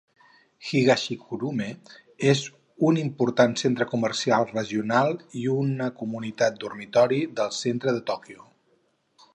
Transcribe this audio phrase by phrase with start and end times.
[0.69, 1.67] Higashikurume
[2.31, 2.41] és
[2.89, 8.51] un important centre comercial regional i una comunitat dormitori del centre de Tòquio.